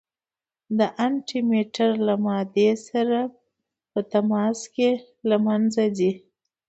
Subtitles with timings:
[0.77, 3.19] د انټي مټر له مادې سره
[3.91, 4.89] په تماس کې
[5.29, 6.11] له منځه ځي.